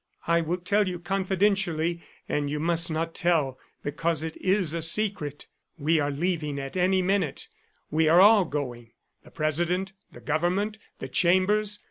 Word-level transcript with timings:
I 0.25 0.41
will 0.41 0.57
tell 0.57 0.87
you 0.87 0.97
confidentially, 0.97 2.01
and 2.27 2.49
you 2.49 2.59
must 2.59 2.89
not 2.89 3.13
tell 3.13 3.59
because 3.83 4.23
it 4.23 4.35
is 4.37 4.73
a 4.73 4.81
secret 4.81 5.45
we 5.77 5.99
are 5.99 6.09
leaving 6.09 6.57
at 6.57 6.75
any 6.75 7.03
minute; 7.03 7.47
we 7.91 8.09
are 8.09 8.19
all 8.19 8.45
going, 8.45 8.93
the 9.23 9.29
President, 9.29 9.93
the 10.11 10.21
Government, 10.21 10.79
the 10.97 11.07
Chambers. 11.07 11.79